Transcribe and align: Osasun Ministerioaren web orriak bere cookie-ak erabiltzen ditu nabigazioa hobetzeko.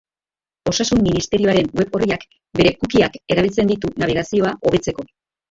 Osasun 0.69 1.03
Ministerioaren 1.07 1.69
web 1.81 1.97
orriak 1.99 2.25
bere 2.61 2.73
cookie-ak 2.79 3.21
erabiltzen 3.35 3.71
ditu 3.75 3.95
nabigazioa 4.07 4.57
hobetzeko. 4.65 5.09